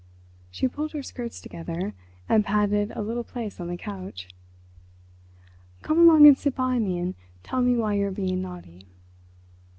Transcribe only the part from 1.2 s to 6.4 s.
together and patted a little place on the couch. "Come along and